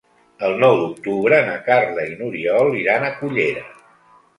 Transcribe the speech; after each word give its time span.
El 0.47 0.55
nou 0.63 0.77
d'octubre 0.79 1.39
na 1.51 1.59
Carla 1.69 2.09
i 2.15 2.19
n'Oriol 2.23 2.77
iran 2.83 3.11
a 3.13 3.17
Cullera. 3.23 3.69